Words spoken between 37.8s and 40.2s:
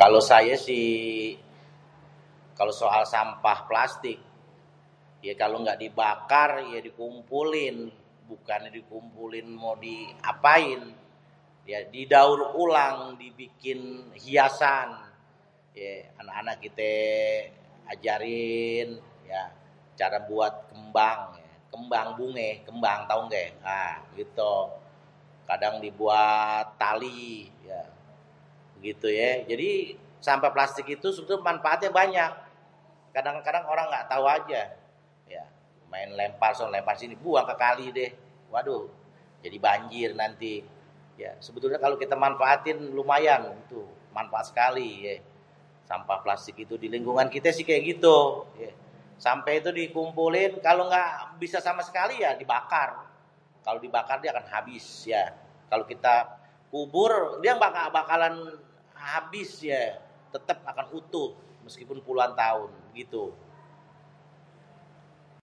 deh. Waduh jadi banjir